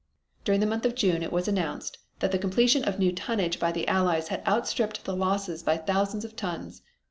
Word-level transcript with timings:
During 0.43 0.61
the 0.61 0.65
month 0.65 0.83
of 0.87 0.95
June 0.95 1.21
it 1.21 1.31
was 1.31 1.47
announced 1.47 1.99
that 2.21 2.31
the 2.31 2.39
completion 2.39 2.83
of 2.83 2.97
new 2.97 3.11
tonnage 3.13 3.59
by 3.59 3.71
the 3.71 3.87
Allies 3.87 4.29
had 4.29 4.41
outstripped 4.47 5.05
the 5.05 5.15
losses 5.15 5.61
by 5.61 5.77
thousands 5.77 6.25
of 6.25 6.35
tons. 6.35 6.81